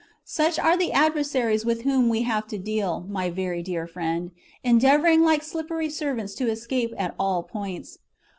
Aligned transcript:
Such 0.25 0.57
are 0.57 0.75
the 0.75 0.91
adversaries 0.93 1.63
with 1.63 1.83
whom 1.83 2.09
we 2.09 2.23
have 2.23 2.47
to 2.47 2.57
deal, 2.57 3.05
my 3.07 3.29
very 3.29 3.61
dear 3.61 3.85
friend, 3.85 4.31
endeavouring 4.63 5.21
like 5.21 5.43
slippery 5.43 5.91
serpents 5.91 6.33
to 6.41 6.49
escape 6.49 6.91
at 6.97 7.13
all 7.19 7.43
points. 7.43 7.99